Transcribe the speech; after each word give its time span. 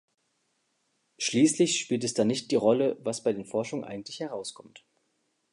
Schließlich 1.19 1.79
spielt 1.79 2.03
es 2.03 2.15
dann 2.15 2.25
nicht 2.25 2.49
die 2.49 2.55
Rolle, 2.55 2.97
was 3.01 3.21
bei 3.21 3.33
den 3.33 3.45
Forschungen 3.45 3.83
eigentlich 3.83 4.19
herauskommt. 4.21 4.83